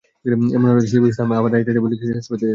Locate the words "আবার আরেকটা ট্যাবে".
1.39-1.89